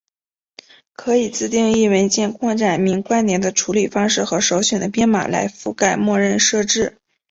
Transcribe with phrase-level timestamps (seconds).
[0.93, 6.97] 可以自定义文件扩展名关联的处理方式和首选的编码来覆盖默认设置。